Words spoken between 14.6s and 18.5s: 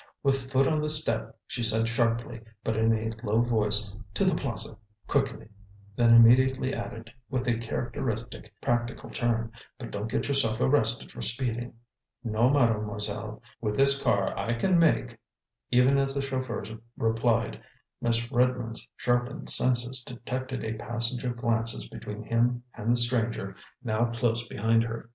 make" Even as the chauffeur replied, Miss